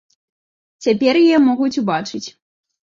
[0.87, 2.25] Цяпер яе могуць убачыць.